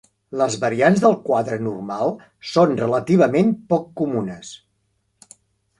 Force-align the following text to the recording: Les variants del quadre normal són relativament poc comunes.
Les 0.41 0.55
variants 0.61 1.03
del 1.03 1.17
quadre 1.27 1.59
normal 1.65 2.15
són 2.53 2.75
relativament 2.81 3.53
poc 3.75 3.87
comunes. 4.03 4.53